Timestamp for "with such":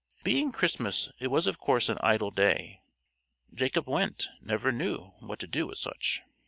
5.67-6.21